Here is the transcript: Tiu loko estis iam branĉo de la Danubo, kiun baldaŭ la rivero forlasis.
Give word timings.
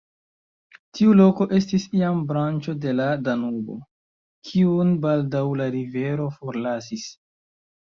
Tiu 0.99 1.11
loko 1.19 1.47
estis 1.57 1.85
iam 1.99 2.23
branĉo 2.33 2.77
de 2.87 2.95
la 3.01 3.07
Danubo, 3.29 3.79
kiun 4.51 4.99
baldaŭ 5.09 5.47
la 5.63 5.73
rivero 5.81 6.31
forlasis. 6.43 7.11